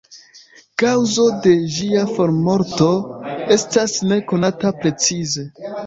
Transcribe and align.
Kaŭzo 0.83 1.25
de 1.43 1.53
ĝia 1.75 2.07
formorto 2.15 2.89
estas 3.59 3.97
ne 4.13 4.23
konata 4.33 4.77
precize. 4.85 5.51